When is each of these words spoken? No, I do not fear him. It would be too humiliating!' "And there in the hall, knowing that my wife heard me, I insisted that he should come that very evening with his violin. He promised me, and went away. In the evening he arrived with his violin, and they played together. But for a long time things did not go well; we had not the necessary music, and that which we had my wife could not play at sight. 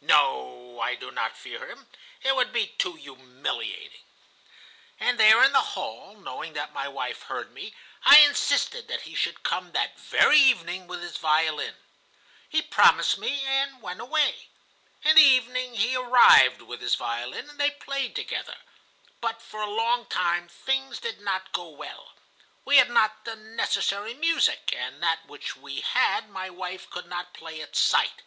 No, 0.00 0.80
I 0.80 0.96
do 0.96 1.12
not 1.12 1.36
fear 1.36 1.68
him. 1.70 1.86
It 2.20 2.34
would 2.34 2.52
be 2.52 2.66
too 2.66 2.94
humiliating!' 2.94 4.02
"And 4.98 5.20
there 5.20 5.40
in 5.44 5.52
the 5.52 5.60
hall, 5.60 6.16
knowing 6.16 6.52
that 6.54 6.72
my 6.72 6.88
wife 6.88 7.22
heard 7.22 7.52
me, 7.52 7.72
I 8.04 8.18
insisted 8.18 8.88
that 8.88 9.02
he 9.02 9.14
should 9.14 9.44
come 9.44 9.70
that 9.70 9.96
very 9.96 10.36
evening 10.40 10.88
with 10.88 11.00
his 11.00 11.16
violin. 11.18 11.76
He 12.48 12.60
promised 12.60 13.18
me, 13.18 13.44
and 13.44 13.80
went 13.80 14.00
away. 14.00 14.48
In 15.04 15.14
the 15.14 15.22
evening 15.22 15.76
he 15.76 15.94
arrived 15.94 16.60
with 16.62 16.80
his 16.80 16.96
violin, 16.96 17.48
and 17.48 17.60
they 17.60 17.70
played 17.70 18.16
together. 18.16 18.56
But 19.20 19.40
for 19.40 19.60
a 19.62 19.70
long 19.70 20.06
time 20.06 20.48
things 20.48 20.98
did 20.98 21.20
not 21.20 21.52
go 21.52 21.68
well; 21.68 22.14
we 22.64 22.78
had 22.78 22.90
not 22.90 23.24
the 23.24 23.36
necessary 23.36 24.14
music, 24.14 24.72
and 24.76 25.00
that 25.04 25.24
which 25.28 25.54
we 25.54 25.82
had 25.82 26.28
my 26.30 26.50
wife 26.50 26.90
could 26.90 27.06
not 27.06 27.32
play 27.32 27.62
at 27.62 27.76
sight. 27.76 28.22